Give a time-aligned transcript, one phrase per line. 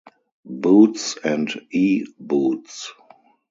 [0.45, 2.07] Boots and E.
[2.19, 2.91] Boots.